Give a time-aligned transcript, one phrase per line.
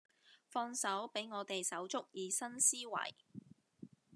[0.47, 3.11] 放手畀我哋手足以新思維